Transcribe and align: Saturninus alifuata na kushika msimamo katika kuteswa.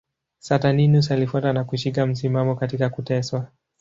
Saturninus 0.39 1.11
alifuata 1.11 1.53
na 1.53 1.63
kushika 1.63 2.05
msimamo 2.05 2.55
katika 2.55 2.89
kuteswa. 2.89 3.47